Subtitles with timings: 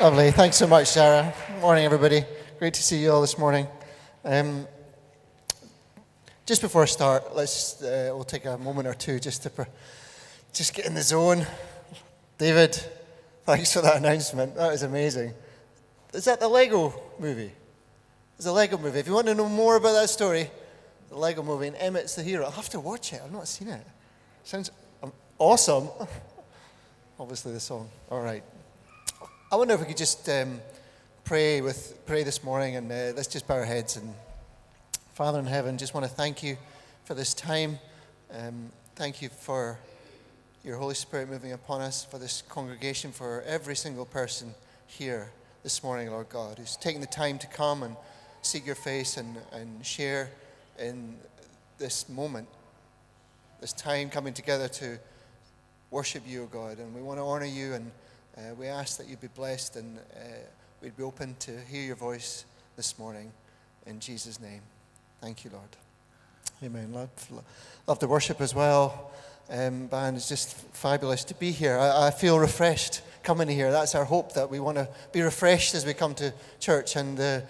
[0.00, 0.30] Lovely.
[0.30, 1.34] Thanks so much, Sarah.
[1.60, 2.24] Morning, everybody.
[2.58, 3.68] Great to see you all this morning.
[4.24, 4.66] Um,
[6.46, 9.66] just before I start, let's uh, we'll take a moment or two just to
[10.54, 11.46] just get in the zone.
[12.38, 12.82] David,
[13.44, 14.56] thanks for that announcement.
[14.56, 15.34] That is amazing.
[16.14, 17.52] Is that the Lego movie?
[18.38, 19.00] It's a Lego movie.
[19.00, 20.50] If you want to know more about that story,
[21.10, 22.46] the Lego movie, and Emmet's the hero.
[22.46, 23.20] I'll have to watch it.
[23.22, 23.86] I've not seen it.
[24.44, 24.70] Sounds
[25.02, 25.90] um, awesome.
[27.20, 27.90] Obviously, the song.
[28.10, 28.42] All right.
[29.52, 30.60] I wonder if we could just um,
[31.24, 33.96] pray with pray this morning, and uh, let's just bow our heads.
[33.96, 34.14] And
[35.14, 36.56] Father in heaven, just want to thank you
[37.04, 37.80] for this time.
[38.32, 39.76] Um, thank you for
[40.64, 44.54] your Holy Spirit moving upon us, for this congregation, for every single person
[44.86, 45.32] here
[45.64, 47.96] this morning, Lord God, who's taking the time to come and
[48.42, 50.30] seek your face and, and share
[50.78, 51.16] in
[51.76, 52.46] this moment,
[53.60, 55.00] this time coming together to
[55.90, 56.78] worship you, O God.
[56.78, 57.90] And we want to honor you and
[58.40, 60.20] uh, we ask that you'd be blessed and uh,
[60.80, 62.44] we'd be open to hear your voice
[62.76, 63.30] this morning.
[63.86, 64.62] In Jesus' name.
[65.20, 65.68] Thank you, Lord.
[66.62, 66.92] Amen.
[66.92, 67.10] Love,
[67.86, 69.10] love the worship as well.
[69.50, 71.78] Um, band is just fabulous to be here.
[71.78, 73.72] I, I, feel refreshed coming here.
[73.72, 76.96] That's our hope that we want to be refreshed as we come to church.
[76.96, 77.42] And the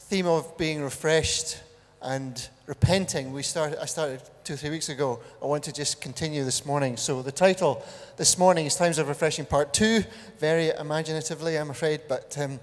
[0.00, 1.60] theme of being refreshed
[2.04, 5.20] and repenting, we started, I started two or three weeks ago.
[5.42, 6.98] I want to just continue this morning.
[6.98, 7.82] So the title
[8.18, 10.04] this morning is Times of Refreshing Part 2,
[10.38, 12.60] very imaginatively, I'm afraid, but um,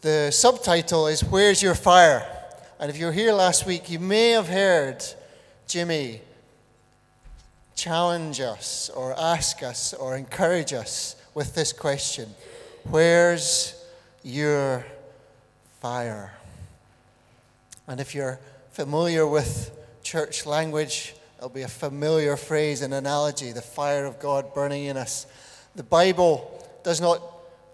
[0.00, 2.24] the subtitle is Where's Your Fire?
[2.78, 5.04] And if you were here last week, you may have heard
[5.66, 6.20] Jimmy
[7.74, 12.28] challenge us or ask us or encourage us with this question
[12.84, 13.74] Where's
[14.22, 14.84] your
[15.80, 16.32] fire?
[17.92, 18.40] And if you're
[18.70, 19.70] familiar with
[20.02, 24.96] church language, it'll be a familiar phrase and analogy the fire of God burning in
[24.96, 25.26] us.
[25.74, 27.20] The Bible does not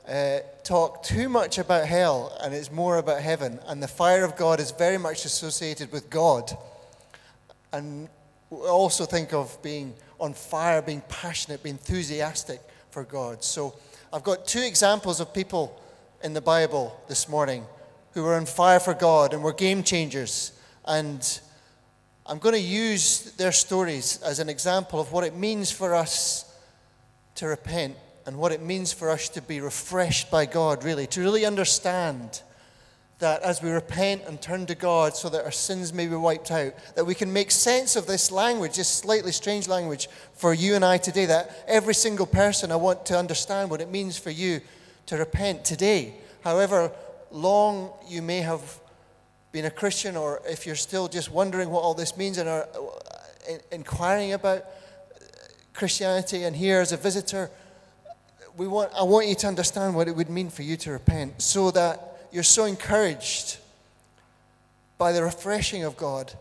[0.08, 3.60] uh, talk too much about hell, and it's more about heaven.
[3.68, 6.50] And the fire of God is very much associated with God.
[7.72, 8.08] And
[8.50, 12.58] we also think of being on fire, being passionate, being enthusiastic
[12.90, 13.44] for God.
[13.44, 13.72] So
[14.12, 15.80] I've got two examples of people
[16.24, 17.64] in the Bible this morning
[18.18, 20.50] who were on fire for God and were game changers.
[20.84, 21.40] And
[22.26, 26.52] I'm going to use their stories as an example of what it means for us
[27.36, 27.94] to repent
[28.26, 32.42] and what it means for us to be refreshed by God, really, to really understand
[33.20, 36.50] that as we repent and turn to God so that our sins may be wiped
[36.50, 40.74] out, that we can make sense of this language, this slightly strange language for you
[40.74, 44.30] and I today, that every single person, I want to understand what it means for
[44.30, 44.60] you
[45.06, 46.14] to repent today.
[46.42, 46.90] However
[47.30, 48.80] long you may have
[49.52, 52.68] been a Christian, or if you're still just wondering what all this means and are
[52.74, 54.64] uh, inquiring about
[55.72, 57.50] Christianity and here as a visitor,
[58.56, 61.40] we want, I want you to understand what it would mean for you to repent
[61.40, 63.58] so that you're so encouraged
[64.98, 66.32] by the refreshing of God.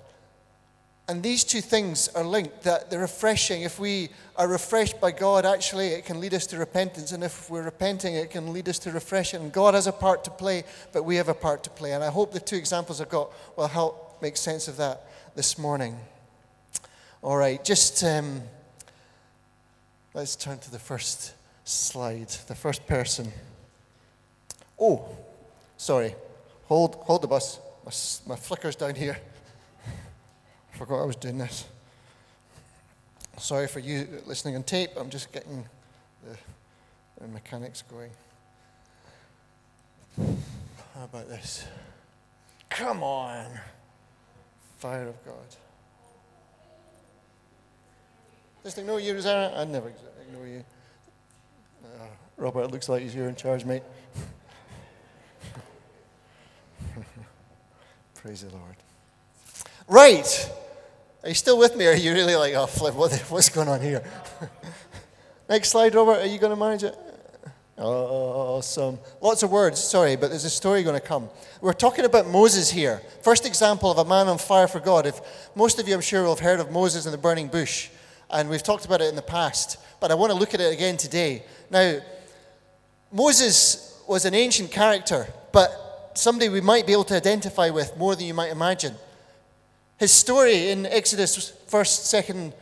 [1.10, 5.46] And these two things are linked that the refreshing, if we are refreshed by God,
[5.46, 7.14] actually it can lead us to repentance.
[7.14, 9.42] And if we're repenting, it can lead us to refreshing.
[9.42, 11.94] And God has a part to play, but we have a part to play.
[11.94, 15.58] And I hope the two examples I've got will help make sense of that this
[15.58, 15.98] morning.
[17.22, 18.42] All right, just um,
[20.14, 23.32] let's turn to the first slide, the first person.
[24.80, 25.08] Oh,
[25.78, 26.16] Sorry.
[26.66, 27.60] Hold, hold the bus.
[27.86, 29.18] My, my flicker's down here.
[30.78, 31.66] I forgot I was doing this.
[33.40, 34.92] Sorry for you listening on tape.
[34.96, 35.66] I'm just getting
[36.24, 36.38] the,
[37.20, 38.12] the mechanics going.
[40.94, 41.66] How about this?
[42.70, 43.48] Come on.
[44.78, 45.34] Fire of God.
[48.64, 49.56] Just ignore you, Rosanna.
[49.58, 49.92] I never
[50.28, 50.64] ignore you.
[51.84, 52.06] Uh,
[52.38, 53.82] Robert, looks like you're in charge, mate.
[58.14, 58.76] Praise the Lord.
[59.88, 60.52] Right.
[61.28, 61.86] Are you still with me?
[61.86, 64.02] Or are you really like, oh, flip, what, what's going on here?
[65.50, 66.22] Next slide, Robert.
[66.22, 66.98] Are you going to manage it?
[67.78, 68.98] Oh awesome.
[69.20, 71.28] Lots of words, sorry, but there's a story going to come.
[71.60, 73.02] We're talking about Moses here.
[73.24, 75.06] First example of a man on fire for God.
[75.06, 75.20] If
[75.54, 77.90] most of you, I'm sure, will have heard of Moses and the burning bush,
[78.30, 80.74] and we've talked about it in the past, but I want to look at it
[80.74, 81.44] again today.
[81.70, 82.00] Now,
[83.12, 88.16] Moses was an ancient character, but somebody we might be able to identify with more
[88.16, 88.96] than you might imagine.
[89.98, 92.54] His story in Exodus 1st, 2nd,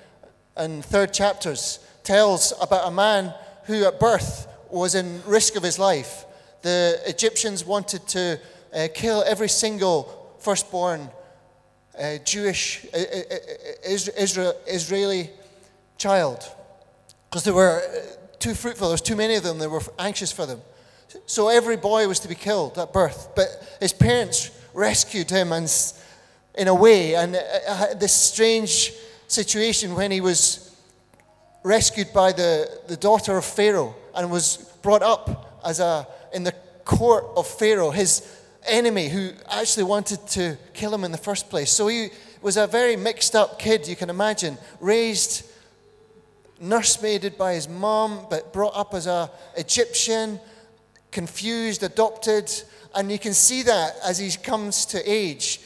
[0.55, 3.33] and 3rd chapters tells about a man
[3.65, 6.25] who at birth was in risk of his life.
[6.61, 8.39] The Egyptians wanted to
[8.73, 11.09] uh, kill every single firstborn
[11.99, 15.29] uh, Jewish, uh, uh, uh Israel, Israeli
[15.97, 16.49] child
[17.29, 18.87] because they were uh, too fruitful.
[18.87, 19.57] There was too many of them.
[19.57, 20.61] They were anxious for them.
[21.25, 23.29] So every boy was to be killed at birth.
[23.35, 25.69] But his parents rescued him and,
[26.57, 27.15] in a way.
[27.15, 28.93] And uh, uh, this strange
[29.27, 30.75] situation when he was
[31.63, 36.53] rescued by the, the daughter of Pharaoh and was brought up as a, in the
[36.85, 38.21] court of Pharaoh, his
[38.67, 41.71] enemy who actually wanted to kill him in the first place.
[41.71, 42.09] So he
[42.41, 45.49] was a very mixed up kid, you can imagine, raised,
[46.61, 50.39] nursemaided by his mom, but brought up as a Egyptian,
[51.11, 52.51] confused, adopted.
[52.93, 55.59] And you can see that as he comes to age.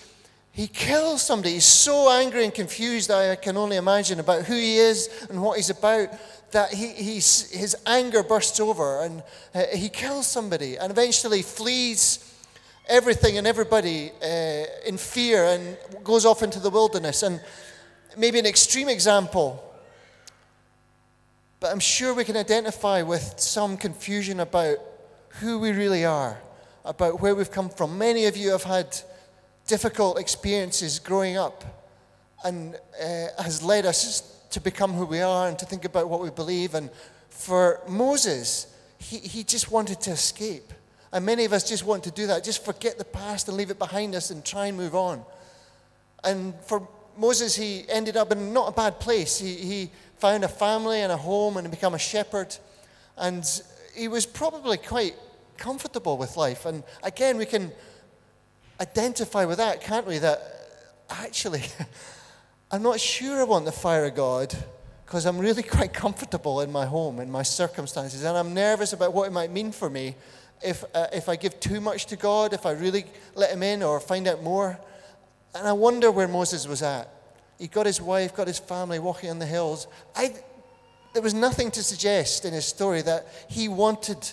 [0.60, 1.54] He kills somebody.
[1.54, 5.56] He's so angry and confused, I can only imagine, about who he is and what
[5.56, 6.10] he's about,
[6.52, 9.24] that he, his anger bursts over and
[9.56, 12.36] uh, he kills somebody and eventually flees
[12.90, 17.24] everything and everybody uh, in fear and goes off into the wilderness.
[17.24, 17.40] And
[18.18, 19.64] maybe an extreme example,
[21.62, 24.80] but I'm sure we can identify with some confusion about
[25.40, 26.38] who we really are,
[26.84, 27.98] about where we've come from.
[27.98, 29.02] Many of you have had
[29.70, 31.64] difficult experiences growing up
[32.44, 36.20] and uh, has led us to become who we are and to think about what
[36.22, 36.74] we believe.
[36.74, 36.90] And
[37.30, 40.74] for Moses, he, he just wanted to escape.
[41.14, 43.70] And many of us just want to do that, just forget the past and leave
[43.70, 45.24] it behind us and try and move on.
[46.24, 49.38] And for Moses, he ended up in not a bad place.
[49.38, 52.58] He, he found a family and a home and became a shepherd.
[53.18, 53.46] And
[53.96, 55.14] he was probably quite
[55.58, 56.66] comfortable with life.
[56.66, 57.72] And again, we can
[58.80, 60.18] identify with that, can't we?
[60.18, 60.42] That
[61.10, 61.64] actually,
[62.72, 64.56] I'm not sure I want the fire of God
[65.06, 69.14] because I'm really quite comfortable in my home, in my circumstances, and I'm nervous about
[69.14, 70.16] what it might mean for me
[70.64, 73.06] if, uh, if I give too much to God, if I really
[73.36, 74.80] let Him in or find out more.
[75.56, 77.10] And I wonder where Moses was at.
[77.58, 79.88] He got his wife, got his family walking on the hills.
[80.16, 80.34] I,
[81.14, 84.32] there was nothing to suggest in his story that he wanted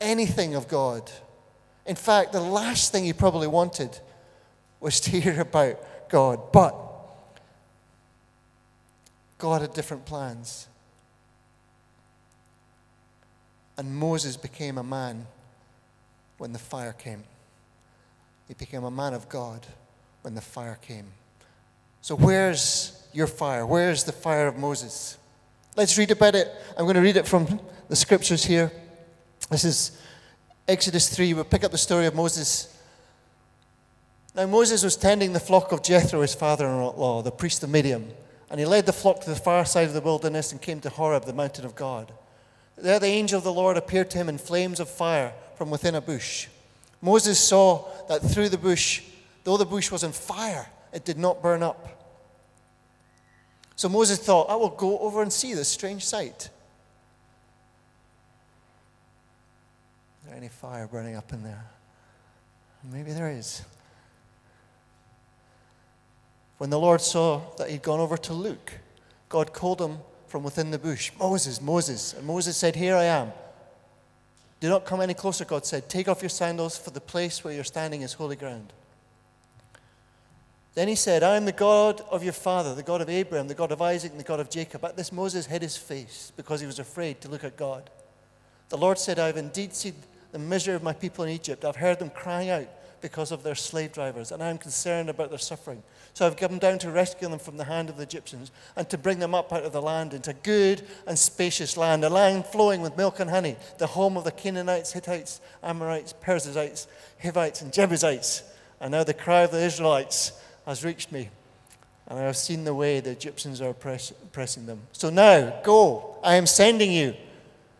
[0.00, 1.10] anything of God.
[1.86, 3.98] In fact, the last thing he probably wanted
[4.80, 6.52] was to hear about God.
[6.52, 6.74] But
[9.38, 10.68] God had different plans.
[13.78, 15.26] And Moses became a man
[16.36, 17.24] when the fire came.
[18.46, 19.66] He became a man of God
[20.22, 21.06] when the fire came.
[22.02, 23.64] So, where's your fire?
[23.64, 25.16] Where's the fire of Moses?
[25.76, 26.48] Let's read about it.
[26.76, 28.70] I'm going to read it from the scriptures here.
[29.50, 29.98] This is
[30.70, 31.34] Exodus 3.
[31.34, 32.78] We'll pick up the story of Moses.
[34.36, 37.70] Now, Moses was tending the flock of Jethro, his father in law, the priest of
[37.70, 38.12] Midian.
[38.48, 40.88] And he led the flock to the far side of the wilderness and came to
[40.88, 42.12] Horeb, the mountain of God.
[42.78, 45.96] There, the angel of the Lord appeared to him in flames of fire from within
[45.96, 46.46] a bush.
[47.02, 49.02] Moses saw that through the bush,
[49.42, 52.14] though the bush was on fire, it did not burn up.
[53.74, 56.48] So Moses thought, I will go over and see this strange sight.
[60.30, 61.66] There any fire burning up in there?
[62.90, 63.62] Maybe there is.
[66.58, 68.72] When the Lord saw that he'd gone over to look,
[69.28, 69.98] God called him
[70.28, 72.14] from within the bush Moses, Moses.
[72.14, 73.32] And Moses said, Here I am.
[74.60, 75.88] Do not come any closer, God said.
[75.88, 78.72] Take off your sandals, for the place where you're standing is holy ground.
[80.74, 83.54] Then he said, I am the God of your father, the God of Abraham, the
[83.54, 84.84] God of Isaac, and the God of Jacob.
[84.84, 87.90] At this, Moses hid his face because he was afraid to look at God.
[88.68, 89.94] The Lord said, I have indeed seen
[90.32, 91.64] the misery of my people in Egypt.
[91.64, 92.68] I've heard them crying out
[93.00, 95.82] because of their slave drivers, and I am concerned about their suffering.
[96.12, 98.98] So I've come down to rescue them from the hand of the Egyptians and to
[98.98, 102.82] bring them up out of the land into good and spacious land, a land flowing
[102.82, 106.86] with milk and honey, the home of the Canaanites, Hittites, Amorites, Perizzites,
[107.22, 108.42] Hivites, and Jebusites.
[108.80, 110.32] And now the cry of the Israelites
[110.66, 111.30] has reached me,
[112.06, 114.82] and I have seen the way the Egyptians are oppress- oppressing them.
[114.92, 116.18] So now, go.
[116.22, 117.14] I am sending you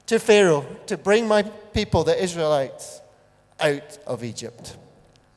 [0.07, 3.00] to Pharaoh to bring my people, the Israelites,
[3.58, 4.76] out of Egypt.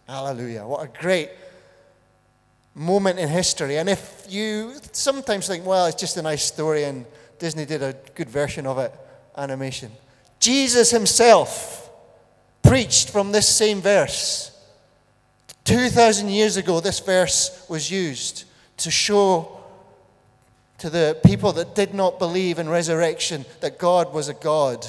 [0.07, 0.65] Hallelujah.
[0.65, 1.29] What a great
[2.75, 3.77] moment in history.
[3.77, 7.05] And if you sometimes think, well, it's just a nice story and
[7.39, 8.93] Disney did a good version of it,
[9.37, 9.91] animation.
[10.39, 11.89] Jesus himself
[12.61, 14.49] preached from this same verse.
[15.65, 18.45] 2,000 years ago, this verse was used
[18.77, 19.59] to show
[20.79, 24.85] to the people that did not believe in resurrection that God was a God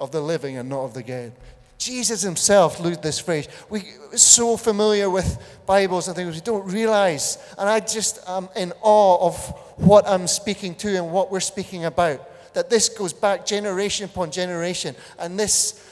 [0.00, 1.32] of the living and not of the dead.
[1.80, 3.48] Jesus himself used this phrase.
[3.70, 3.82] We're
[4.14, 7.38] so familiar with Bibles and things we don't realize.
[7.56, 9.36] And I just am in awe of
[9.78, 12.20] what I'm speaking to and what we're speaking about.
[12.52, 14.94] That this goes back generation upon generation.
[15.18, 15.82] And this,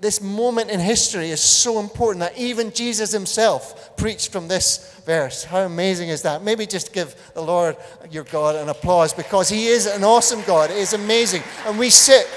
[0.00, 5.42] this moment in history is so important that even Jesus himself preached from this verse.
[5.42, 6.44] How amazing is that?
[6.44, 7.76] Maybe just give the Lord
[8.12, 10.70] your God an applause because he is an awesome God.
[10.70, 11.42] It is amazing.
[11.66, 12.28] And we sit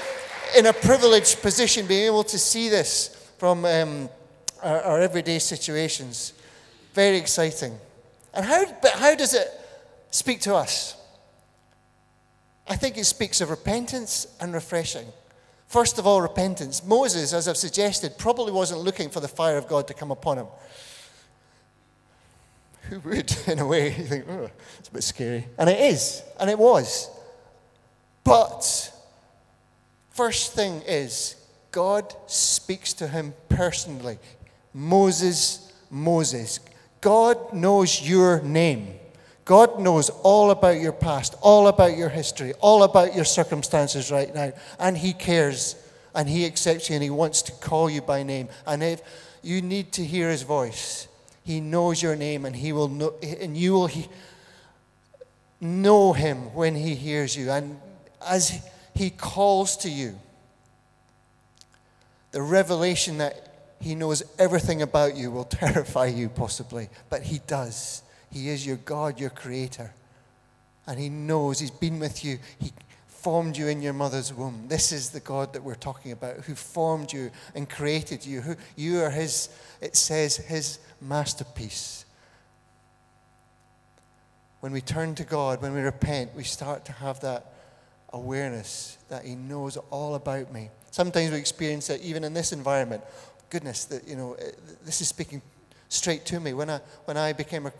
[0.56, 4.08] in a privileged position, being able to see this from um,
[4.62, 6.32] our, our everyday situations.
[6.94, 7.78] Very exciting.
[8.34, 9.48] And how, but how does it
[10.10, 10.96] speak to us?
[12.68, 15.06] I think it speaks of repentance and refreshing.
[15.68, 16.84] First of all, repentance.
[16.84, 20.38] Moses, as I've suggested, probably wasn't looking for the fire of God to come upon
[20.38, 20.46] him.
[22.88, 23.88] Who would, in a way?
[23.96, 25.46] You think, oh, it's a bit scary.
[25.58, 27.10] And it is, and it was.
[28.24, 28.92] But,
[30.16, 31.36] first thing is,
[31.70, 34.18] God speaks to him personally.
[34.72, 36.60] Moses, Moses.
[37.00, 38.94] God knows your name.
[39.44, 44.34] God knows all about your past, all about your history, all about your circumstances right
[44.34, 44.52] now.
[44.78, 45.76] And He cares
[46.14, 48.48] and He accepts you and He wants to call you by name.
[48.66, 49.02] And if
[49.42, 51.06] you need to hear His voice,
[51.44, 54.08] He knows your name and He will know, and you will he,
[55.60, 57.50] know Him when He hears you.
[57.50, 57.78] And
[58.26, 60.18] as He calls to you,
[62.30, 68.02] the revelation that He knows everything about you will terrify you, possibly, but He does.
[68.32, 69.92] He is your God, your creator.
[70.86, 72.38] And He knows He's been with you.
[72.58, 72.72] He
[73.06, 74.64] formed you in your mother's womb.
[74.68, 78.40] This is the God that we're talking about, who formed you and created you.
[78.40, 79.50] Who, you are His,
[79.82, 82.06] it says, His masterpiece.
[84.60, 87.52] When we turn to God, when we repent, we start to have that
[88.12, 90.70] awareness that He knows all about me.
[90.90, 93.02] Sometimes we experience it even in this environment.
[93.50, 94.36] Goodness, that you know,
[94.84, 95.42] this is speaking
[95.88, 96.52] straight to me.
[96.52, 97.72] When I when I became a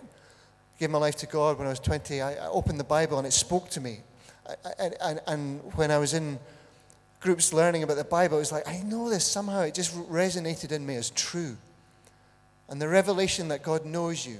[0.78, 3.26] gave my life to God when I was 20, I, I opened the Bible and
[3.26, 4.00] it spoke to me.
[4.78, 6.38] And, and when I was in
[7.20, 9.62] groups learning about the Bible, it was like, I know this somehow.
[9.62, 11.56] It just resonated in me as true.
[12.68, 14.38] And the revelation that God knows you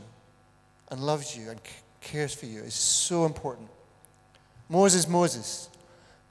[0.91, 1.61] and loves you and
[2.01, 3.69] cares for you is so important.
[4.69, 5.69] Moses, Moses.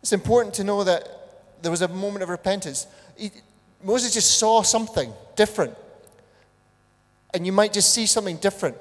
[0.05, 1.09] It's important to know that
[1.63, 2.85] there was a moment of repentance.
[3.17, 3.31] He,
[3.83, 5.73] Moses just saw something different.
[7.33, 8.77] And you might just see something different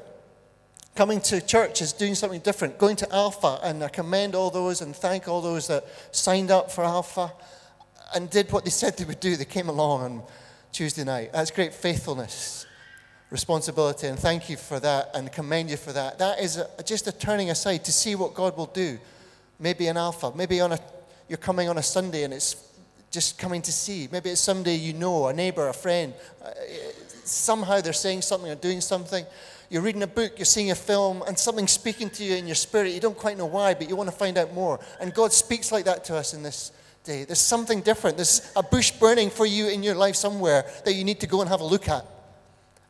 [0.94, 2.78] coming to church is doing something different.
[2.78, 6.70] Going to Alpha, and I commend all those and thank all those that signed up
[6.70, 7.32] for Alpha
[8.14, 9.34] and did what they said they would do.
[9.34, 10.22] They came along on
[10.72, 11.32] Tuesday night.
[11.32, 12.66] That's great faithfulness,
[13.30, 16.18] responsibility, and thank you for that and commend you for that.
[16.18, 18.98] That is a, just a turning aside to see what God will do.
[19.58, 20.78] Maybe in Alpha, maybe on a,
[21.28, 22.56] you're coming on a Sunday and it's
[23.10, 24.08] just coming to see.
[24.10, 26.12] Maybe it's somebody you know, a neighbor, a friend.
[26.44, 26.50] Uh,
[27.24, 29.24] somehow they're saying something or doing something
[29.70, 32.54] you're reading a book, you're seeing a film, and something's speaking to you in your
[32.54, 32.92] spirit.
[32.92, 34.78] You don't quite know why, but you want to find out more.
[35.00, 36.70] And God speaks like that to us in this
[37.02, 37.24] day.
[37.24, 38.16] There's something different.
[38.16, 41.40] There's a bush burning for you in your life somewhere that you need to go
[41.40, 42.04] and have a look at.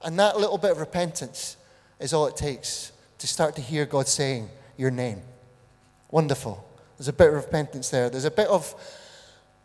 [0.02, 1.56] And that little bit of repentance
[2.00, 5.22] is all it takes to start to hear God saying your name.
[6.10, 6.62] Wonderful.
[6.96, 8.08] There's a bit of repentance there.
[8.08, 8.74] There's a bit of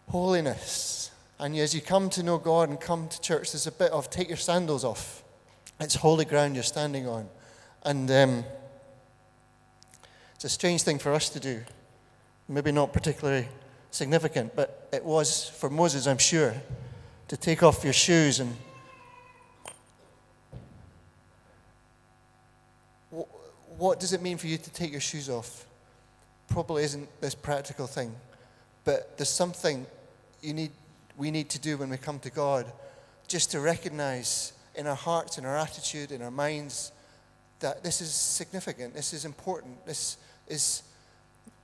[0.07, 1.11] holiness.
[1.39, 4.09] And as you come to know God and come to church, there's a bit of
[4.09, 5.23] take your sandals off.
[5.79, 7.29] It's holy ground you're standing on.
[7.83, 8.43] And um,
[10.35, 11.61] it's a strange thing for us to do.
[12.47, 13.47] Maybe not particularly
[13.91, 16.53] significant, but it was for Moses, I'm sure,
[17.27, 18.55] to take off your shoes and
[23.79, 25.65] what does it mean for you to take your shoes off?
[26.49, 28.15] Probably isn't this practical thing,
[28.83, 29.85] but there's something
[30.41, 30.71] you need,
[31.17, 32.65] we need to do when we come to God,
[33.27, 36.91] just to recognize in our hearts, in our attitude, in our minds,
[37.59, 40.83] that this is significant, this is important, this is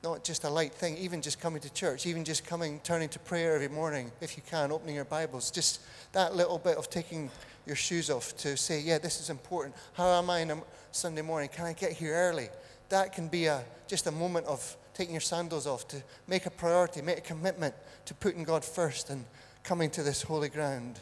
[0.04, 3.20] not just a light thing, even just coming to church, even just coming, turning to
[3.20, 7.32] prayer every morning, if you can, opening your Bibles, just that little bit of taking
[7.66, 9.74] your shoes off to say, yeah, this is important.
[9.94, 10.58] How am I on a
[10.92, 11.50] Sunday morning?
[11.52, 12.50] Can I get here early?
[12.90, 16.50] That can be a, just a moment of taking your sandals off to make a
[16.50, 17.76] priority, make a commitment
[18.06, 19.26] to putting God first and
[19.64, 21.00] coming to this holy ground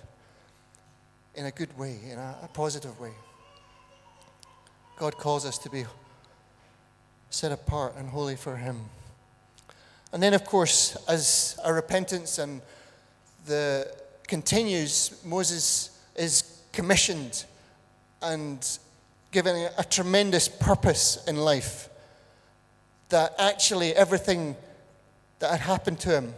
[1.36, 3.12] in a good way, in a, a positive way.
[4.98, 5.86] God calls us to be
[7.30, 8.80] set apart and holy for Him.
[10.12, 12.62] And then, of course, as our repentance and
[13.46, 13.92] the
[14.28, 17.46] continues, Moses is commissioned
[18.22, 18.78] and
[19.34, 21.90] given a, tremendous purpose in life.
[23.10, 24.56] That actually everything
[25.40, 26.34] that had happened to him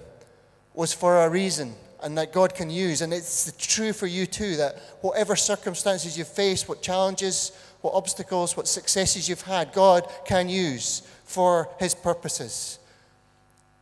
[0.73, 3.01] was for a reason and that God can use.
[3.01, 8.57] And it's true for you too that whatever circumstances you face, what challenges, what obstacles,
[8.57, 12.79] what successes you've had, God can use for His purposes.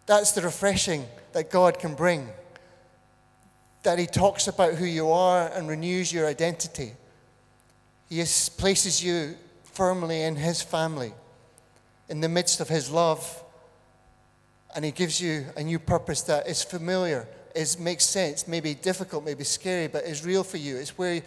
[0.06, 2.30] That's the refreshing that God can bring.
[3.84, 6.94] That He talks about who you are and renews your identity.
[8.14, 8.24] He
[8.58, 11.14] places you firmly in His family,
[12.10, 13.44] in the midst of His love.
[14.76, 19.26] And He gives you a new purpose that is familiar is makes sense, maybe difficult,
[19.26, 20.78] maybe scary, but is real for you.
[20.78, 21.24] It's where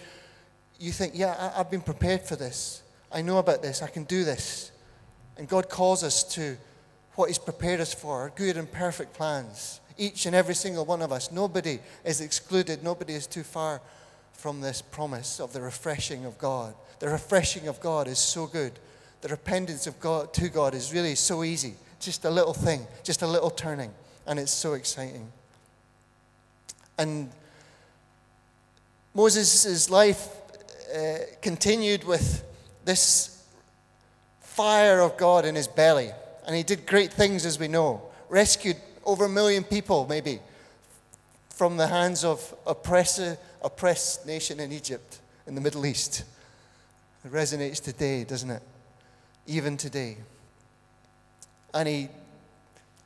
[0.79, 2.85] you think, yeah, I, I've been prepared for this.
[3.11, 3.83] I know about this.
[3.83, 4.71] I can do this.
[5.39, 6.57] And God calls us to
[7.17, 9.81] what He's prepared us for, good and perfect plans.
[9.99, 11.33] Each and every single one of us.
[11.33, 12.85] Nobody is excluded.
[12.85, 13.81] Nobody is too far
[14.37, 16.75] from this promise of the refreshing of God.
[16.99, 18.73] The refreshing of God is so good.
[19.23, 21.75] The repentance of God to God is really so easy.
[21.99, 23.91] Just a little thing, just a little turning,
[24.27, 25.33] and it's so exciting.
[26.99, 27.31] And
[29.15, 30.29] Moses' life
[30.95, 32.45] uh, continued with
[32.85, 33.43] this
[34.41, 36.11] fire of God in his belly.
[36.47, 38.03] And he did great things, as we know.
[38.29, 40.41] Rescued over a million people, maybe,
[41.51, 46.25] from the hands of oppressive, oppressed nation in Egypt, in the Middle East.
[47.25, 48.63] It resonates today, doesn't it?
[49.47, 50.19] Even today.
[51.75, 52.09] And he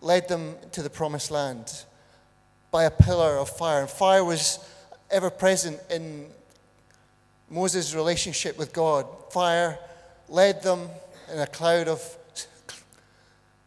[0.01, 1.85] led them to the promised land
[2.71, 3.81] by a pillar of fire.
[3.81, 4.59] And fire was
[5.11, 6.27] ever present in
[7.49, 9.07] Moses' relationship with God.
[9.31, 9.79] Fire
[10.29, 10.89] led them
[11.33, 12.17] in a cloud of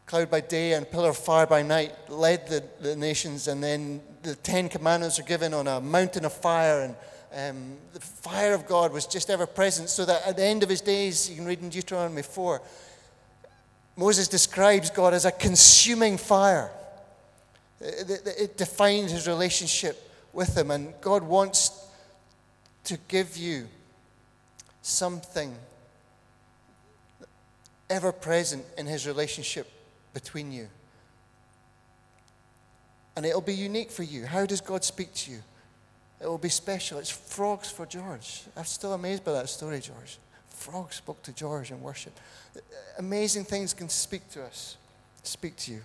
[0.05, 3.99] cloud by day and pillar of fire by night, led the, the nations, and then
[4.23, 8.65] the Ten Commandments are given on a mountain of fire, and um, the fire of
[8.65, 11.45] God was just ever present, so that at the end of his days, you can
[11.45, 12.61] read in Deuteronomy 4,
[13.95, 16.71] Moses describes God as a consuming fire.
[17.79, 21.87] It defines his relationship with him, and God wants
[22.85, 23.67] to give you
[24.81, 25.53] something
[27.89, 29.69] ever present in his relationship
[30.13, 30.67] between you.
[33.15, 34.25] And it'll be unique for you.
[34.25, 35.39] How does God speak to you?
[36.19, 36.99] It will be special.
[36.99, 38.43] It's frogs for George.
[38.55, 40.17] I'm still amazed by that story, George.
[40.47, 42.17] Frogs spoke to George in worship.
[42.97, 44.77] Amazing things can speak to us,
[45.23, 45.81] speak to you.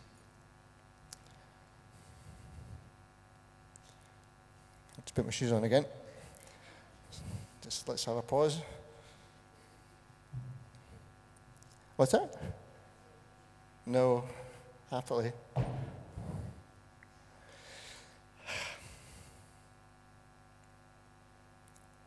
[4.97, 5.85] Let's put my shoes on again.
[7.62, 8.60] Just let's have a pause.
[11.97, 12.41] What's that?
[13.84, 14.23] No,
[14.91, 15.32] happily.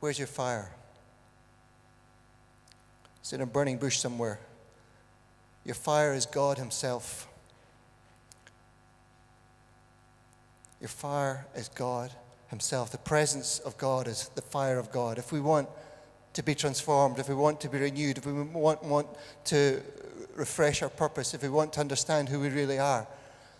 [0.02, 0.72] Where's your fire?
[3.22, 4.40] It's in a burning bush somewhere.
[5.64, 7.28] Your fire is God Himself.
[10.80, 12.12] Your fire is God
[12.50, 12.92] Himself.
[12.92, 15.20] The presence of God is the fire of God.
[15.20, 15.70] If we want
[16.34, 19.08] to be transformed, if we want to be renewed, if we want, want
[19.46, 19.82] to
[20.36, 23.06] refresh our purpose, if we want to understand who we really are,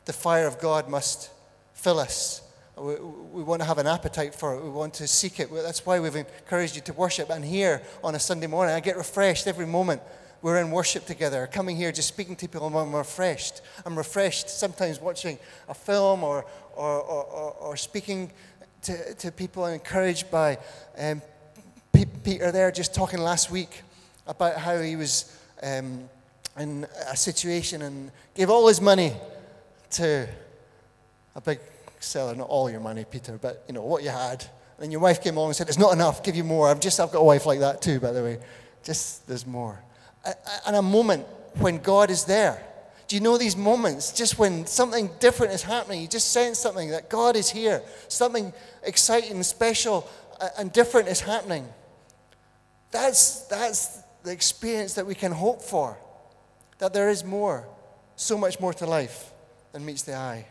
[0.06, 1.30] the fire of God must
[1.76, 2.42] fill us.
[2.78, 4.64] We, we, want to have an appetite for it.
[4.64, 5.50] We want to seek it.
[5.52, 7.30] That's why we've encouraged you to worship.
[7.30, 10.02] And here on a Sunday morning, I get refreshed every moment
[10.42, 13.62] we're in worship together, coming here, just speaking to people, I'm refreshed.
[13.86, 15.38] I'm refreshed sometimes watching
[15.70, 18.32] a film or, or, or, or speaking
[18.84, 20.58] to, to people and encouraged by
[20.98, 21.22] um,
[22.24, 23.84] Peter there just talking last week
[24.26, 26.10] about how he was um,
[26.58, 29.14] in a situation and gave all his money
[29.92, 30.28] to
[31.36, 31.60] a big
[32.04, 34.46] seller, not all your money, Peter, but you know what you had.
[34.80, 36.24] And your wife came along and said, "It's not enough.
[36.24, 38.40] Give you more." I've just I've got a wife like that too, by the way.
[38.84, 39.84] Just there's more.
[40.66, 41.26] And a moment
[41.60, 42.64] when God is there.
[43.08, 44.14] Do you know these moments?
[44.14, 47.84] Just when something different is happening, you just sense something that God is here.
[48.08, 50.08] Something exciting, special,
[50.58, 51.68] and different is happening.
[52.92, 55.98] That's, that's the experience that we can hope for.
[56.78, 57.68] That there is more,
[58.16, 59.32] so much more to life
[59.74, 60.46] than meets the eye.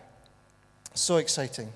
[1.01, 1.73] So exciting.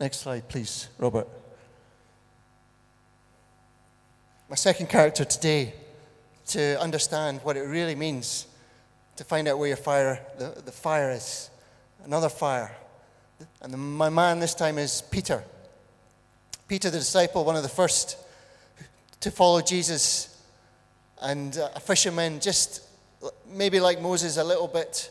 [0.00, 1.28] Next slide, please, Robert.
[4.48, 5.74] My second character today,
[6.46, 8.46] to understand what it really means
[9.16, 11.50] to find out where your fire, the, the fire is.
[12.06, 12.74] Another fire.
[13.60, 15.44] And the, my man this time is Peter.
[16.66, 18.16] Peter, the disciple, one of the first
[19.20, 20.42] to follow Jesus,
[21.20, 22.80] and a fisherman, just
[23.50, 25.10] maybe like Moses, a little bit,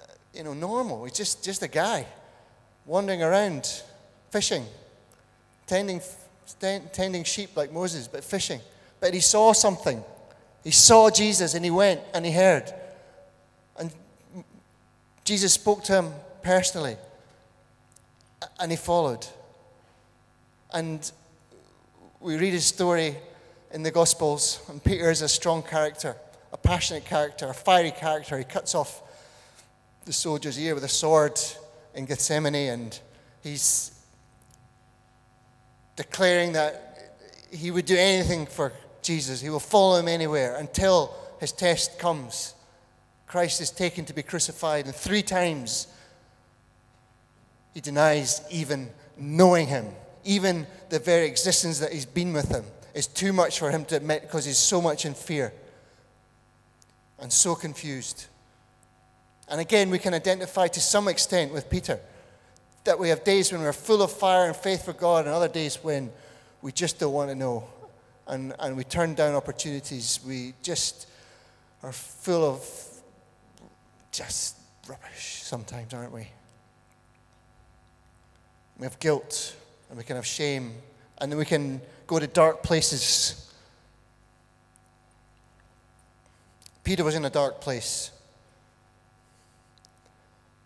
[0.00, 1.04] uh, you know, normal.
[1.04, 2.06] He's just, just a guy
[2.86, 3.82] wandering around,
[4.30, 4.64] fishing,
[5.66, 6.00] tending,
[6.92, 8.60] tending sheep like Moses, but fishing.
[9.00, 10.02] But he saw something.
[10.64, 12.72] He saw Jesus and he went and he heard.
[13.78, 13.92] And
[15.24, 16.96] Jesus spoke to him personally.
[18.60, 19.26] And he followed.
[20.72, 21.10] And
[22.20, 23.16] we read his story
[23.72, 26.16] in the Gospels, and Peter is a strong character,
[26.52, 28.36] a passionate character, a fiery character.
[28.36, 29.02] He cuts off
[30.04, 31.40] the soldier's ear with a sword
[31.94, 33.00] in Gethsemane, and
[33.42, 33.92] he's
[35.96, 37.16] declaring that
[37.50, 39.40] he would do anything for Jesus.
[39.40, 42.54] He will follow him anywhere until his test comes
[43.32, 45.86] Christ is taken to be crucified, and three times
[47.72, 49.86] he denies even knowing him.
[50.22, 53.96] Even the very existence that he's been with him is too much for him to
[53.96, 55.52] admit because he's so much in fear
[57.18, 58.26] and so confused.
[59.48, 62.00] And again, we can identify to some extent with Peter
[62.84, 65.48] that we have days when we're full of fire and faith for God, and other
[65.48, 66.10] days when
[66.62, 67.64] we just don't want to know.
[68.26, 70.20] And, and we turn down opportunities.
[70.26, 71.08] We just
[71.82, 72.64] are full of
[74.10, 76.28] just rubbish sometimes, aren't we?
[78.78, 79.54] We have guilt
[79.88, 80.72] and we can have shame,
[81.18, 81.80] and then we can
[82.12, 83.50] go to dark places.
[86.84, 88.10] Peter was in a dark place,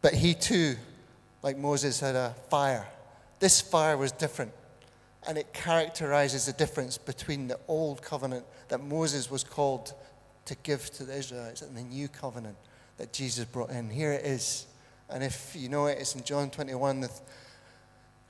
[0.02, 0.74] but he too,
[1.44, 2.84] like Moses, had a fire.
[3.38, 4.50] This fire was different,
[5.28, 9.94] and it characterizes the difference between the old covenant that Moses was called
[10.46, 12.56] to give to the Israelites and the new covenant
[12.96, 13.88] that Jesus brought in.
[13.88, 14.66] Here it is.
[15.08, 17.10] And if you know it, it's in John 21, the,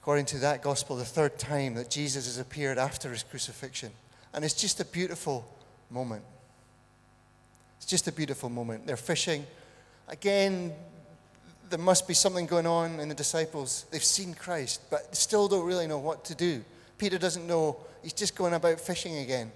[0.06, 3.90] according to that gospel, the third time that Jesus has appeared after his crucifixion.
[4.32, 5.44] And it's just a beautiful
[5.90, 6.22] moment.
[7.78, 8.86] It's just a beautiful moment.
[8.86, 9.44] They're fishing.
[10.06, 10.72] Again,
[11.70, 13.84] there must be something going on in the disciples.
[13.90, 16.62] They've seen Christ, but still don't really know what to do.
[16.98, 17.76] Peter doesn't know.
[18.04, 19.50] He's just going about fishing again.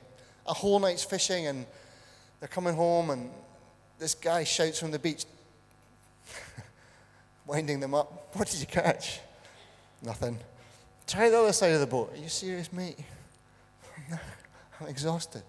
[0.49, 1.65] A whole night's fishing, and
[2.41, 3.31] they're coming home, and
[4.01, 5.27] this guy shouts from the beach,
[7.47, 8.35] winding them up.
[8.37, 9.21] What did you catch?
[10.03, 10.39] Nothing.
[11.07, 12.13] Try the other side of the boat.
[12.15, 12.99] Are you serious, mate?
[14.81, 15.43] I'm exhausted.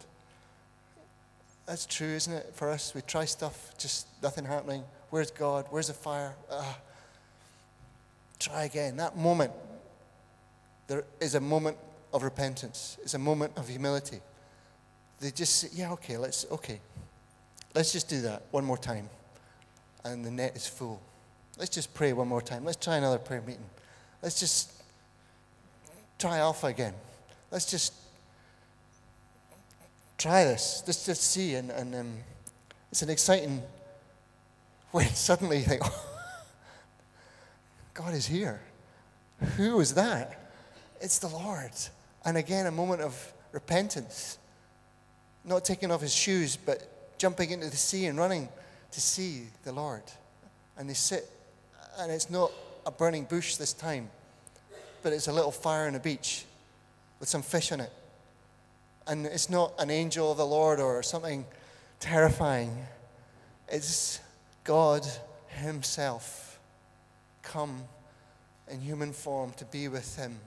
[1.66, 2.94] That's true, isn't it, for us?
[2.94, 4.84] We try stuff, just nothing happening.
[5.10, 5.68] Where's God?
[5.70, 6.36] Where's the fire?
[6.52, 6.78] Ah.
[8.40, 8.98] Try again.
[8.98, 9.52] That moment,
[10.88, 11.78] there is a moment
[12.14, 12.98] of repentance.
[13.04, 14.20] It's a moment of humility.
[15.20, 16.82] They just say, yeah, okay, let's, okay.
[17.76, 19.08] Let's just do that one more time.
[20.04, 21.00] And the net is full.
[21.58, 22.66] Let's just pray one more time.
[22.66, 23.64] Let's try another prayer meeting.
[24.22, 24.72] Let's just
[26.20, 26.94] try Alpha again.
[27.50, 27.94] Let's just
[30.18, 30.84] try this.
[30.86, 31.56] Let's just see.
[31.56, 32.14] And, and um,
[32.92, 33.62] it's an exciting
[34.92, 36.06] when suddenly you think, oh,
[37.94, 38.62] God is here.
[39.58, 40.52] Who is that?
[41.00, 41.72] It's the Lord.
[42.24, 44.38] And again, a moment of repentance.
[45.44, 48.48] Not taking off his shoes, but jumping into the sea and running
[48.92, 50.04] to see the Lord.
[50.78, 51.28] And they sit,
[52.00, 52.52] and it's not
[52.86, 54.10] a burning bush this time,
[55.04, 56.46] but it's a little fire on a beach
[57.20, 57.92] with some fish in it.
[59.08, 61.46] And it's not an angel of the Lord or something
[62.00, 62.86] terrifying.
[63.68, 64.20] It's
[64.64, 65.06] God
[65.48, 66.60] Himself
[67.42, 67.84] come
[68.70, 70.40] in human form to be with Him,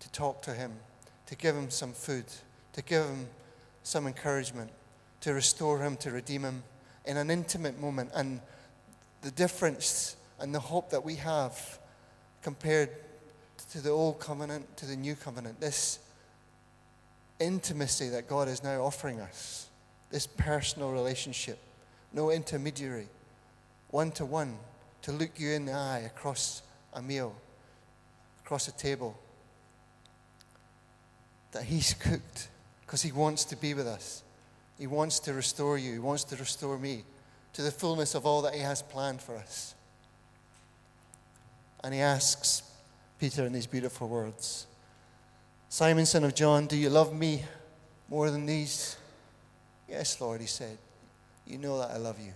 [0.00, 0.72] to talk to Him,
[1.26, 2.26] to give Him some food,
[2.72, 3.26] to give Him
[3.82, 4.70] some encouragement
[5.26, 6.62] to restore him, to redeem him
[7.04, 8.10] in an intimate moment.
[8.14, 8.40] And
[9.22, 11.78] the difference and the hope that we have
[12.42, 12.90] compared
[13.70, 15.98] to the old covenant, to the new covenant, this
[17.40, 19.68] intimacy that God is now offering us,
[20.10, 21.58] this personal relationship,
[22.12, 23.08] no intermediary,
[23.90, 24.56] one to one,
[25.02, 26.62] to look you in the eye across
[26.94, 27.34] a meal,
[28.44, 29.16] across a table,
[31.52, 32.48] that He's cooked
[32.84, 34.22] because He wants to be with us.
[34.78, 35.92] He wants to restore you.
[35.92, 37.04] He wants to restore me
[37.54, 39.74] to the fullness of all that He has planned for us.
[41.86, 42.64] And He asks
[43.20, 44.66] Peter in these beautiful words
[45.68, 47.44] Simon, son of John, do you love me
[48.08, 48.96] more than these?
[49.88, 50.78] Yes, Lord, he said.
[51.46, 52.32] You know that I love you.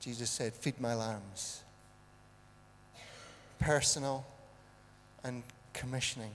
[0.00, 1.62] Jesus said, Feed my lambs.
[3.58, 4.24] Personal
[5.24, 5.42] and
[5.74, 6.32] commissioning.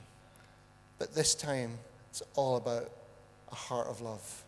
[1.00, 1.80] But this time,
[2.12, 2.92] it's all about
[3.52, 4.44] a heart of love.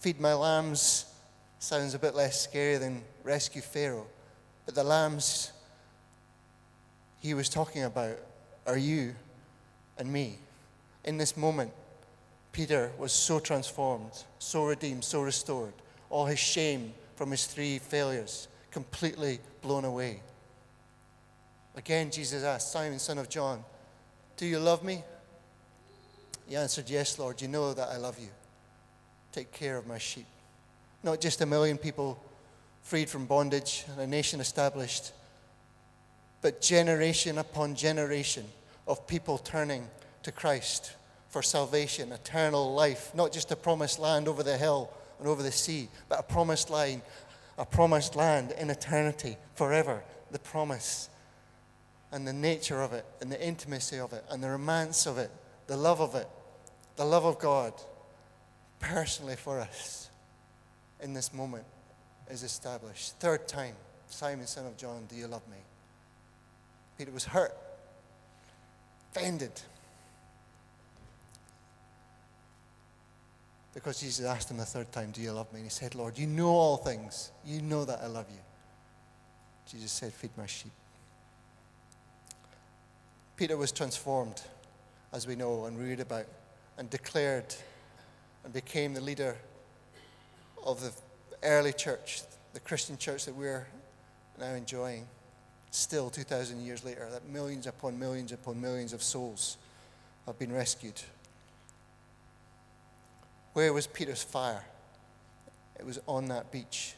[0.00, 1.06] Feed my lambs
[1.60, 4.06] sounds a bit less scary than rescue Pharaoh.
[4.66, 5.52] But the lambs
[7.20, 8.18] he was talking about
[8.66, 9.14] are you
[9.96, 10.38] and me.
[11.04, 11.72] In this moment,
[12.52, 15.72] Peter was so transformed, so redeemed, so restored.
[16.10, 20.20] All his shame from his three failures completely blown away.
[21.76, 23.64] Again, Jesus asked, Simon, son of John,
[24.36, 25.02] do you love me?
[26.48, 28.28] He answered, Yes, Lord, you know that I love you
[29.36, 30.26] take care of my sheep.
[31.02, 32.18] Not just a million people
[32.86, 35.10] freed from bondage and a nation established,
[36.40, 38.44] but generation upon generation
[38.86, 39.88] of people turning
[40.22, 40.94] to Christ
[41.28, 45.50] for salvation, eternal life, not just a promised land over the hill and over the
[45.50, 47.02] sea, but a promised line,
[47.58, 50.00] a promised land in eternity, forever.
[50.30, 51.08] The promise
[52.12, 55.32] and the nature of it, and the intimacy of it, and the romance of it,
[55.66, 56.28] the love of it,
[56.94, 57.72] the love of God
[58.78, 60.08] personally for us
[61.00, 61.64] in this moment.
[62.30, 63.14] Is established.
[63.18, 63.74] Third time,
[64.08, 65.58] Simon, son of John, do you love me?
[66.98, 67.54] Peter was hurt,
[69.14, 69.52] offended.
[73.74, 75.60] Because Jesus asked him the third time, Do you love me?
[75.60, 77.30] And he said, Lord, you know all things.
[77.44, 78.40] You know that I love you.
[79.70, 80.72] Jesus said, Feed my sheep.
[83.36, 84.40] Peter was transformed,
[85.12, 86.24] as we know and read about,
[86.78, 87.54] and declared
[88.44, 89.36] and became the leader
[90.64, 90.90] of the
[91.42, 92.22] early church,
[92.54, 93.66] the Christian church that we're
[94.38, 95.06] now enjoying,
[95.70, 99.56] still 2,000 years later, that millions upon millions upon millions of souls
[100.26, 101.00] have been rescued.
[103.52, 104.64] Where was Peter's fire?
[105.78, 106.94] It was on that beach.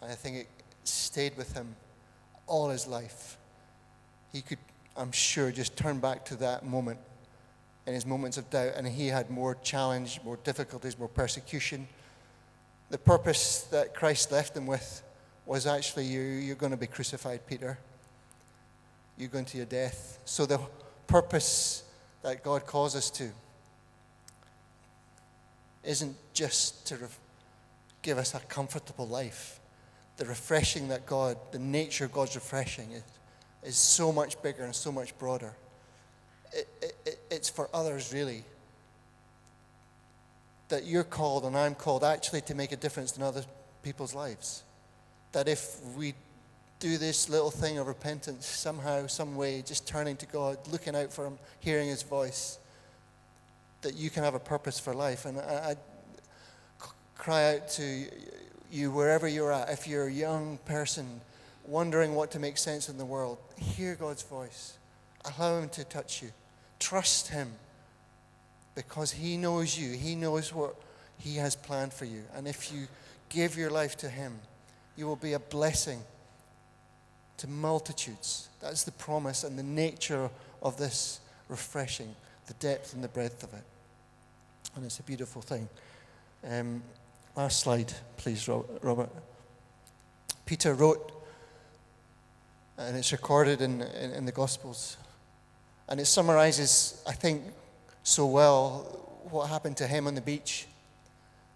[0.00, 0.48] I think it
[0.84, 1.74] stayed with him
[2.46, 3.36] all his life.
[4.32, 4.58] He could
[4.98, 6.98] I'm sure, just turn back to that moment
[7.86, 11.86] in his moments of doubt, and he had more challenge, more difficulties, more persecution.
[12.90, 15.02] The purpose that Christ left them with
[15.46, 17.78] was actually you, you're going to be crucified, Peter.
[19.16, 20.18] You're going to your death.
[20.24, 20.60] So the
[21.06, 21.84] purpose
[22.22, 23.30] that God calls us to
[25.84, 26.98] isn't just to
[28.02, 29.60] give us a comfortable life.
[30.16, 33.02] The refreshing that God, the nature of God's refreshing is
[33.62, 35.54] is so much bigger and so much broader.
[36.52, 36.68] It,
[37.04, 38.44] it, it's for others, really.
[40.68, 43.42] That you're called and I'm called actually to make a difference in other
[43.82, 44.62] people's lives.
[45.32, 46.14] That if we
[46.80, 51.12] do this little thing of repentance somehow, some way, just turning to God, looking out
[51.12, 52.58] for Him, hearing His voice,
[53.82, 55.24] that you can have a purpose for life.
[55.24, 55.76] And I, I
[57.16, 58.06] cry out to
[58.70, 59.70] you wherever you're at.
[59.70, 61.20] If you're a young person,
[61.66, 64.78] wondering what to make sense in the world, hear God's voice.
[65.24, 66.30] Allow Him to touch you.
[66.78, 67.52] Trust Him
[68.78, 69.90] because He knows you.
[69.90, 70.76] He knows what
[71.18, 72.22] He has planned for you.
[72.36, 72.86] And if you
[73.28, 74.38] give your life to Him,
[74.96, 76.00] you will be a blessing
[77.38, 78.48] to multitudes.
[78.60, 80.30] That's the promise and the nature
[80.62, 82.14] of this refreshing,
[82.46, 83.64] the depth and the breadth of it.
[84.76, 85.68] And it's a beautiful thing.
[86.48, 86.80] Um,
[87.34, 89.10] last slide, please, Robert.
[90.46, 91.12] Peter wrote
[92.76, 94.98] and it's recorded in, in, in, the Gospels.
[95.88, 97.42] And it summarizes, I think,
[98.08, 100.66] so well what happened to him on the beach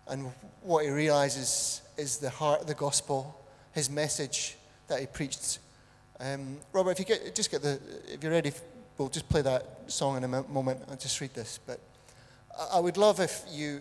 [0.08, 0.30] and
[0.62, 3.34] what he realizes is the heart of the gospel,
[3.72, 4.56] his message
[4.88, 5.58] that he preached.
[6.20, 7.80] Um, Robert, if you get, just get the,
[8.12, 8.52] if you're ready,
[8.98, 10.80] we'll just play that song in a moment.
[10.90, 11.58] I'll just read this.
[11.66, 11.80] But
[12.70, 13.80] I would love if you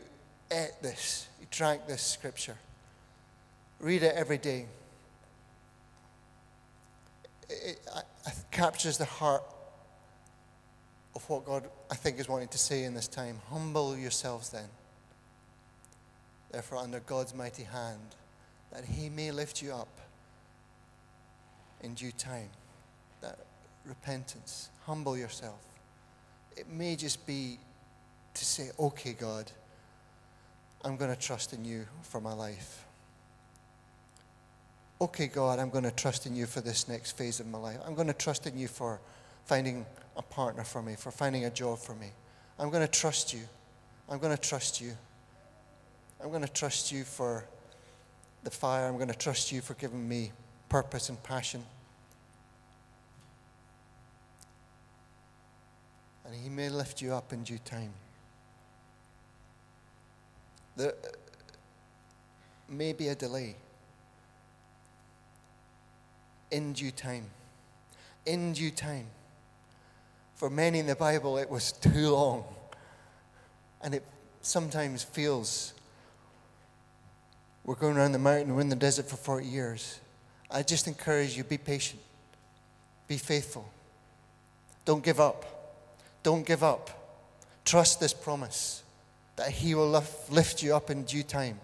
[0.49, 2.55] ate this, you drank this scripture.
[3.79, 4.65] Read it every day
[7.51, 7.79] it,
[8.25, 9.43] it captures the heart
[11.15, 13.39] of what God, I think, is wanting to say in this time.
[13.50, 14.69] Humble yourselves then,
[16.52, 18.15] therefore, under God's mighty hand,
[18.71, 20.00] that He may lift you up
[21.82, 22.50] in due time.
[23.21, 23.39] That
[23.86, 25.60] repentance, humble yourself.
[26.56, 27.58] It may just be
[28.34, 29.52] to say, okay, God,
[30.84, 32.86] I'm going to trust in you for my life
[35.02, 37.78] okay, God, I'm going to trust in you for this next phase of my life.
[37.86, 39.02] I'm going to trust in you for
[39.45, 39.86] finding
[40.17, 42.08] a partner for me, for finding a job for me.
[42.60, 43.41] I'm going to trust you.
[44.10, 44.93] I'm going to trust you.
[46.21, 47.45] I'm going to trust you for
[48.43, 48.88] the fire.
[48.88, 50.32] I'm going to trust you for giving me
[50.69, 51.63] purpose and passion.
[56.26, 57.93] And He may lift you up in due time.
[60.78, 60.93] There
[62.69, 63.56] may be a delay
[66.52, 67.26] in due time.
[68.26, 69.08] In due time.
[70.41, 72.43] For many in the Bible, it was too long.
[73.84, 74.04] And it
[74.41, 75.75] sometimes feels
[77.63, 79.99] we're going around the mountain, we're in the desert for 40 years.
[80.49, 82.01] I just encourage you be patient,
[83.08, 83.69] be faithful.
[84.84, 85.45] Don't give up.
[86.23, 86.89] Don't give up.
[87.63, 88.82] Trust this promise
[89.36, 91.60] that He will lift you up in due time.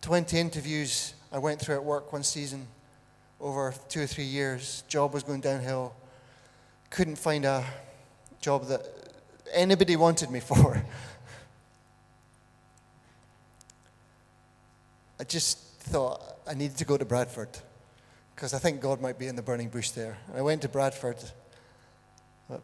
[0.00, 2.66] 20 interviews I went through at work one season
[3.40, 4.82] over two or three years.
[4.88, 5.94] Job was going downhill.
[6.94, 7.66] Couldn't find a
[8.40, 8.86] job that
[9.52, 10.80] anybody wanted me for.
[15.18, 17.48] I just thought I needed to go to Bradford
[18.36, 20.16] because I think God might be in the burning bush there.
[20.28, 21.16] And I went to Bradford
[22.48, 22.58] uh,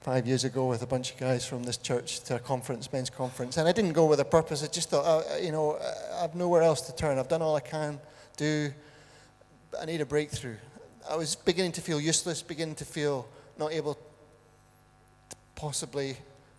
[0.00, 3.08] five years ago with a bunch of guys from this church to a conference, men's
[3.08, 3.56] conference.
[3.56, 4.64] And I didn't go with a purpose.
[4.64, 7.20] I just thought, uh, uh you know, uh, I have nowhere else to turn.
[7.20, 8.00] I've done all I can
[8.36, 8.72] do.
[9.80, 10.56] I need a breakthrough.
[11.08, 13.28] I was beginning to feel useless, beginning to feel
[13.60, 14.00] not able to
[15.54, 16.16] possibly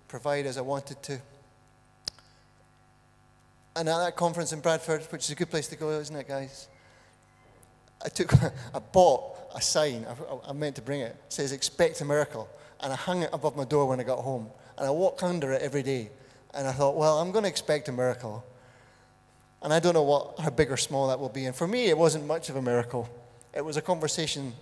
[0.08, 1.20] provide as I wanted to.
[3.76, 6.28] And at that conference in Bradford, which is a good place to go, isn't it,
[6.28, 6.68] guys?
[8.06, 10.06] I took, I bought a sign.
[10.08, 11.16] I, I meant to bring it.
[11.26, 12.48] It says "Expect a miracle,"
[12.82, 14.48] and I hung it above my door when I got home.
[14.78, 16.10] And I walk under it every day.
[16.54, 18.44] And I thought, well, I'm going to expect a miracle.
[19.62, 21.46] And I don't know what, how big or small that will be.
[21.46, 23.08] And for me, it wasn't much of a miracle.
[23.54, 24.54] It was a conversation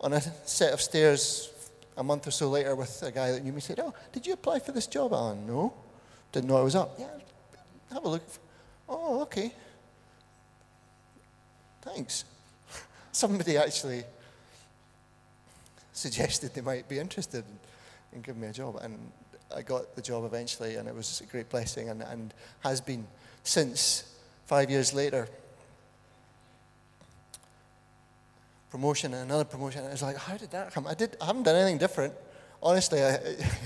[0.00, 1.51] on a set of stairs
[1.96, 3.60] a month or so later with a guy that knew me.
[3.60, 5.72] Said, "Oh, did you apply for this job?" I went, "No,
[6.32, 7.08] didn't know it was up." Yeah,
[7.92, 8.22] have a look.
[8.88, 9.52] Oh, okay.
[11.82, 12.24] Thanks.
[13.12, 14.04] Somebody actually
[15.92, 17.44] suggested they might be interested
[18.12, 18.98] in, in giving me a job, and
[19.54, 23.06] I got the job eventually, and it was a great blessing, and, and has been
[23.44, 24.04] since
[24.46, 25.28] five years later.
[28.72, 29.84] Promotion and another promotion.
[29.84, 30.86] I was like, how did that come?
[30.86, 31.14] I did.
[31.20, 32.14] I haven't done anything different,
[32.62, 33.04] honestly.
[33.04, 33.18] I,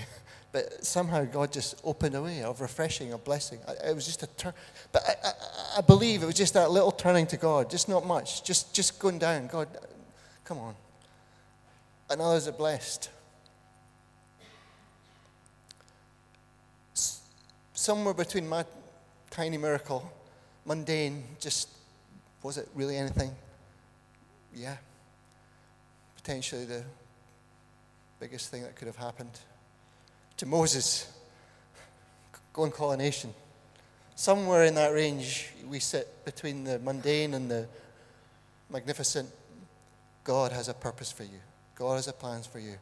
[0.53, 3.61] but somehow God just opened a way of refreshing, of blessing.
[3.87, 4.53] It was just a turn.
[4.91, 5.33] But I, I,
[5.79, 8.99] I believe it was just that little turning to God, just not much, just just
[8.99, 9.47] going down.
[9.47, 9.69] God,
[10.45, 10.75] come on.
[12.11, 13.11] And others are blessed.
[17.87, 18.65] somewhere between my
[19.31, 20.11] tiny miracle,
[20.65, 21.69] mundane, just
[22.43, 23.31] was it really anything?
[24.53, 24.77] Yeah.
[26.27, 26.83] Potentially the
[28.19, 29.31] biggest thing that could have happened.
[30.39, 31.09] To Moses,
[32.53, 33.33] go and call a nation.
[34.17, 37.69] Somewhere in that range, we sit between the mundane and the
[38.69, 39.31] magnificent.
[40.25, 41.39] God has a purpose for you,
[41.77, 42.75] God has a plans for you.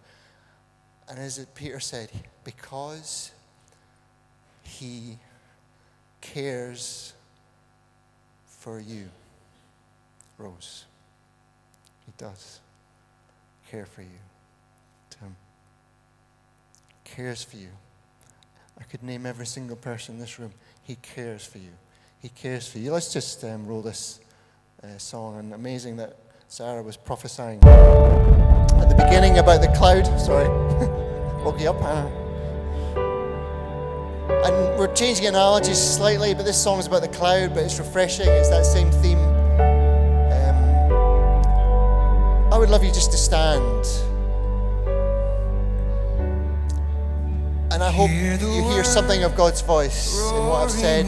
[1.07, 2.09] And as Peter said,
[2.45, 3.31] because
[4.63, 5.19] he
[6.23, 7.13] cares
[8.47, 9.11] for you,
[10.39, 10.87] Rose.
[12.07, 12.61] He does
[13.75, 14.21] care for you,
[15.11, 15.35] Tim.
[17.03, 17.71] Cares for you.
[18.79, 20.53] I could name every single person in this room.
[20.85, 21.73] He cares for you.
[22.21, 22.93] He cares for you.
[22.93, 24.21] Let's just um, roll this
[24.85, 25.41] uh, song.
[25.41, 30.07] And amazing that Sarah was prophesying at the beginning about the cloud.
[30.21, 30.49] Sorry.
[31.45, 32.13] Woke you up, Hannah.
[34.45, 38.29] And we're changing analogies slightly, but this song is about the cloud, but it's refreshing.
[38.29, 39.24] It's that same theme.
[42.65, 43.87] Would love you just to stand.
[47.71, 48.39] And I hope you
[48.71, 51.05] hear something of God's voice in what I've said.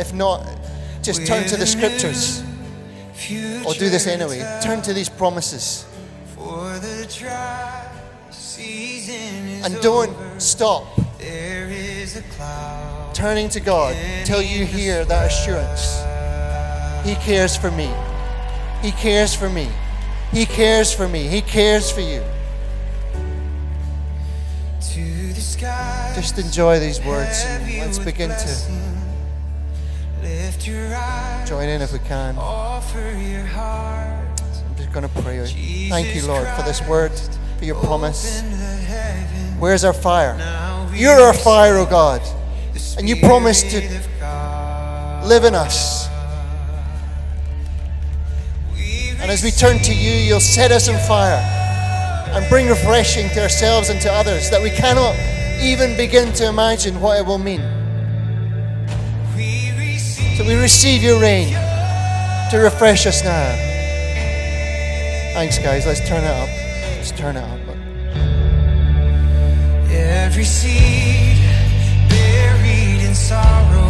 [0.00, 0.46] If not,
[1.02, 2.42] just turn to the scriptures.
[3.66, 4.38] Or do this anyway.
[4.62, 5.84] Turn to these promises.
[9.64, 10.86] And don't stop
[13.12, 15.98] turning to God till you hear that assurance.
[17.06, 17.90] He cares for me.
[18.80, 19.68] He cares for me.
[20.32, 21.26] He cares for me.
[21.26, 22.22] He cares for you.
[26.14, 28.46] Just enjoy these words let's begin to
[31.46, 32.36] join in if we can.
[32.38, 32.80] I'm
[34.76, 35.44] just going to pray.
[35.88, 37.12] Thank you, Lord, for this word,
[37.58, 38.42] for your promise.
[39.58, 40.36] Where's our fire?
[40.94, 42.22] You're our fire, O oh God.
[42.98, 43.80] And you promise to
[45.26, 46.07] live in us.
[49.28, 51.36] And as we turn to you, you'll set us on fire
[52.32, 55.14] and bring refreshing to ourselves and to others that we cannot
[55.60, 57.60] even begin to imagine what it will mean.
[60.34, 61.48] So we receive your rain
[62.50, 63.54] to refresh us now.
[65.34, 65.84] Thanks, guys.
[65.84, 66.48] Let's turn it up.
[66.96, 67.60] Let's turn it up.
[69.90, 71.36] Every seed
[72.08, 73.87] buried in sorrow,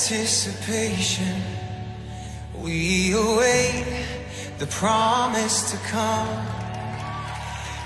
[0.00, 1.42] anticipation,
[2.56, 3.84] we await
[4.58, 6.46] the promise to come.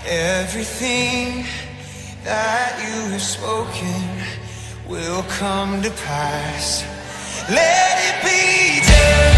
[0.07, 1.45] Everything
[2.23, 4.01] that you have spoken
[4.89, 6.85] will come to pass.
[7.51, 9.34] Let it be done.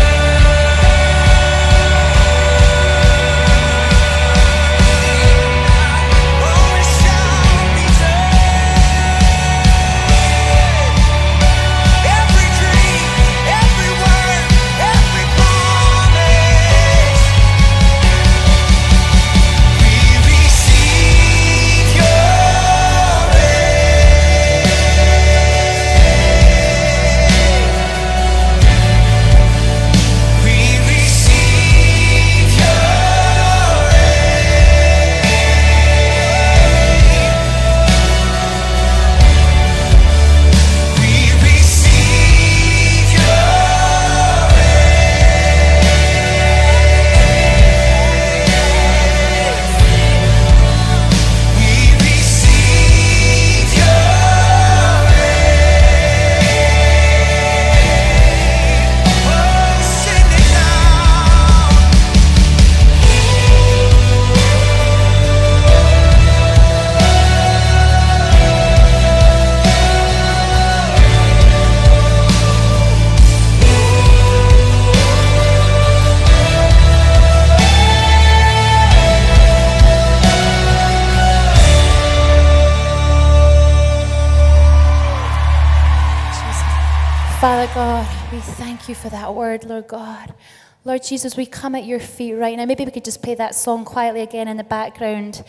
[90.87, 92.65] Lord Jesus, we come at your feet right now.
[92.65, 95.43] Maybe we could just play that song quietly again in the background,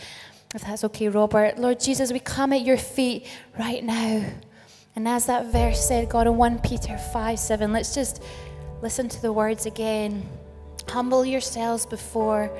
[0.52, 1.60] if that's okay, Robert.
[1.60, 3.24] Lord Jesus, we come at your feet
[3.56, 4.24] right now.
[4.96, 8.20] And as that verse said, God, in 1 Peter 5 7, let's just
[8.82, 10.28] listen to the words again.
[10.88, 12.50] Humble yourselves before,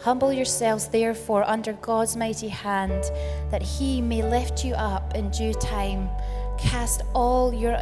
[0.00, 3.04] humble yourselves therefore under God's mighty hand,
[3.52, 6.08] that he may lift you up in due time.
[6.62, 7.74] Cast all your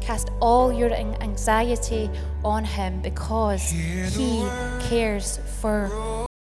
[0.00, 2.10] cast all your an- anxiety
[2.44, 4.44] on him because he
[4.88, 6.26] cares for